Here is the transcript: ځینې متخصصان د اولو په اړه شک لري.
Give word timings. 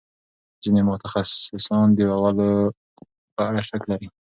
ځینې 0.63 0.81
متخصصان 0.89 1.87
د 1.97 1.99
اولو 2.15 2.51
په 3.35 3.39
اړه 3.47 3.61
شک 3.69 3.83
لري. 3.91 4.07